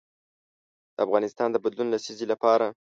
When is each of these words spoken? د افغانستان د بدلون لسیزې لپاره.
د 0.95 0.97
افغانستان 1.05 1.47
د 1.51 1.57
بدلون 1.63 1.87
لسیزې 1.93 2.25
لپاره. 2.31 2.65